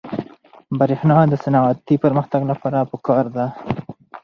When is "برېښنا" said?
0.79-1.17